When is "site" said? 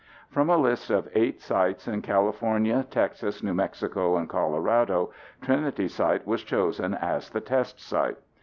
5.87-6.25, 7.79-8.17